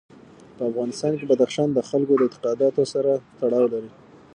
[0.55, 3.91] په افغانستان کې بدخشان د خلکو د اعتقاداتو سره تړاو لري.